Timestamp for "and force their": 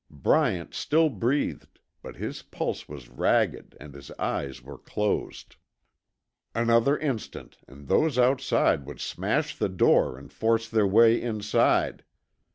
10.17-10.87